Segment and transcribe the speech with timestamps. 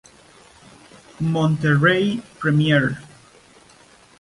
[1.19, 2.97] Monterrey Premier.